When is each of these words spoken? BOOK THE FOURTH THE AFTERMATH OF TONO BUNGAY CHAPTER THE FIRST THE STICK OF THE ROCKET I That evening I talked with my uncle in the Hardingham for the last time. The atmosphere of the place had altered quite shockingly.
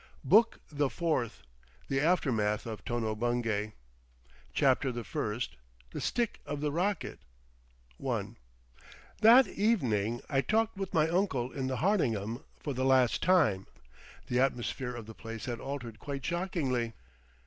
BOOK 0.23 0.59
THE 0.71 0.89
FOURTH 0.89 1.43
THE 1.87 1.99
AFTERMATH 2.01 2.65
OF 2.65 2.83
TONO 2.83 3.13
BUNGAY 3.13 3.73
CHAPTER 4.51 4.91
THE 4.91 5.03
FIRST 5.03 5.57
THE 5.91 6.01
STICK 6.01 6.39
OF 6.43 6.59
THE 6.59 6.71
ROCKET 6.71 7.19
I 8.03 8.29
That 9.19 9.45
evening 9.47 10.21
I 10.27 10.41
talked 10.41 10.75
with 10.75 10.95
my 10.95 11.07
uncle 11.07 11.51
in 11.51 11.67
the 11.67 11.77
Hardingham 11.77 12.43
for 12.59 12.73
the 12.73 12.83
last 12.83 13.21
time. 13.21 13.67
The 14.25 14.39
atmosphere 14.39 14.95
of 14.95 15.05
the 15.05 15.13
place 15.13 15.45
had 15.45 15.59
altered 15.59 15.99
quite 15.99 16.25
shockingly. 16.25 16.93